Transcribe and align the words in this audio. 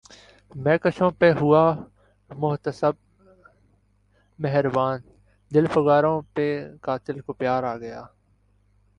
مے 0.51 0.75
کشوں 0.83 1.11
پر 1.19 1.31
ہوا 1.41 1.63
محتسب 2.29 2.93
مہرباں 4.39 4.91
دل 5.51 5.65
فگاروں 5.73 6.17
پہ 6.33 6.45
قاتل 6.81 7.17
کو 7.25 7.31
پیار 7.39 7.63
آ 7.63 7.75
گیا 7.77 8.01